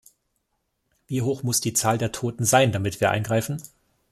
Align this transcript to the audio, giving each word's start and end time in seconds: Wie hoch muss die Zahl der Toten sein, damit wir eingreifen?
Wie 1.05 1.21
hoch 1.21 1.43
muss 1.43 1.61
die 1.61 1.73
Zahl 1.75 1.99
der 1.99 2.11
Toten 2.11 2.43
sein, 2.43 2.71
damit 2.71 3.01
wir 3.01 3.11
eingreifen? 3.11 3.61